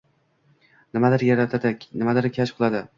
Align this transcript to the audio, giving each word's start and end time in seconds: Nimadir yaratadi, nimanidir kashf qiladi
Nimadir 0.97 1.27
yaratadi, 1.29 1.77
nimanidir 1.93 2.33
kashf 2.41 2.61
qiladi 2.61 2.89